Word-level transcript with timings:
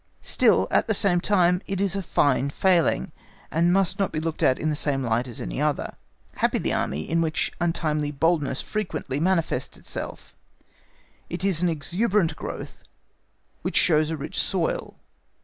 Still, 0.23 0.67
at 0.71 0.87
the 0.87 0.95
same 0.95 1.21
time, 1.21 1.61
it 1.67 1.79
is 1.79 1.95
a 1.95 2.01
fine 2.01 2.49
failing, 2.49 3.11
and 3.51 3.71
must 3.71 3.99
not 3.99 4.11
be 4.11 4.19
looked 4.19 4.41
at 4.41 4.57
in 4.57 4.71
the 4.71 4.75
same 4.75 5.03
light 5.03 5.27
as 5.27 5.39
any 5.39 5.61
other. 5.61 5.93
Happy 6.37 6.57
the 6.57 6.73
Army 6.73 7.07
in 7.07 7.21
which 7.21 7.51
an 7.59 7.65
untimely 7.67 8.09
boldness 8.09 8.61
frequently 8.63 9.19
manifests 9.19 9.77
itself; 9.77 10.33
it 11.29 11.43
is 11.43 11.61
an 11.61 11.69
exuberant 11.69 12.35
growth 12.35 12.83
which 13.61 13.77
shows 13.77 14.09
a 14.09 14.17
rich 14.17 14.39
soil. 14.39 14.97